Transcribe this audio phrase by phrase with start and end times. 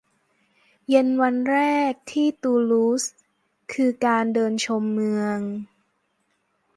[0.89, 1.57] เย็นวันแร
[1.91, 3.03] กที่ตูลูส
[3.73, 5.37] คือการเดินชมเมือง